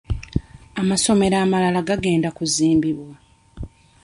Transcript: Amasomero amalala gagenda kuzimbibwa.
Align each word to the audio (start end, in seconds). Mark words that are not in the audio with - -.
Amasomero 0.81 1.35
amalala 1.45 1.87
gagenda 1.89 2.29
kuzimbibwa. 2.37 3.13